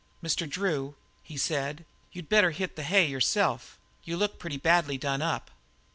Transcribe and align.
"Mr. 0.23 0.49
Drew," 0.49 0.95
he 1.21 1.37
said, 1.37 1.85
"you'd 2.11 2.27
better 2.27 2.49
hit 2.49 2.75
the 2.75 2.81
hay 2.81 3.05
yourself; 3.05 3.77
you 4.03 4.17
look 4.17 4.39
pretty 4.39 4.57
badly 4.57 4.97
done 4.97 5.21
up." 5.21 5.51